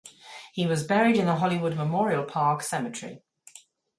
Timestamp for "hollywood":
1.35-1.75